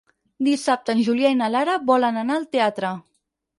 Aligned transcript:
Dissabte 0.45 0.95
en 0.97 1.03
Julià 1.09 1.31
i 1.35 1.37
na 1.43 1.51
Lara 1.57 1.77
volen 1.91 2.19
anar 2.25 2.41
al 2.41 2.51
teatre. 2.57 2.95